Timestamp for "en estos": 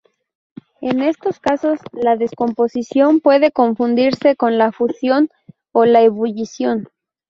0.81-1.39